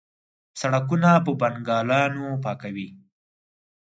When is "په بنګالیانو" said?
1.25-2.25